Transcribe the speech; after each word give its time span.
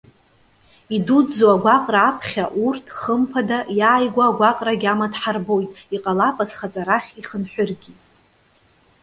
Идуӡӡоу 0.95 1.51
агәаҟра 1.55 2.01
аԥхьа, 2.09 2.45
урҭ, 2.65 2.85
хымԥада, 2.99 3.59
иааигәоу 3.79 4.25
агәаҟра 4.29 4.71
агьама 4.75 5.07
дҳарбоит. 5.13 5.71
Иҟалап 5.95 6.37
азхаҵарахь 6.43 7.09
ихынҳәыргьы. 7.21 7.93